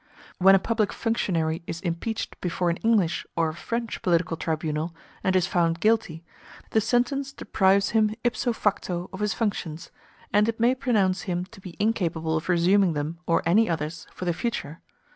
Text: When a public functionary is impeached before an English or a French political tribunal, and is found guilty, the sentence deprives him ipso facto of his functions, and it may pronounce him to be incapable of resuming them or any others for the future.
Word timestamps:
When 0.39 0.55
a 0.55 0.57
public 0.57 0.91
functionary 0.91 1.61
is 1.67 1.79
impeached 1.81 2.41
before 2.41 2.71
an 2.71 2.77
English 2.77 3.23
or 3.35 3.49
a 3.49 3.53
French 3.53 4.01
political 4.01 4.35
tribunal, 4.35 4.95
and 5.23 5.35
is 5.35 5.45
found 5.45 5.79
guilty, 5.79 6.23
the 6.71 6.81
sentence 6.81 7.31
deprives 7.31 7.91
him 7.91 8.15
ipso 8.23 8.51
facto 8.51 9.11
of 9.13 9.19
his 9.19 9.35
functions, 9.35 9.91
and 10.33 10.49
it 10.49 10.59
may 10.59 10.73
pronounce 10.73 11.29
him 11.29 11.45
to 11.53 11.61
be 11.61 11.75
incapable 11.79 12.35
of 12.35 12.49
resuming 12.49 12.93
them 12.93 13.19
or 13.27 13.43
any 13.45 13.69
others 13.69 14.07
for 14.11 14.25
the 14.25 14.33
future. 14.33 14.81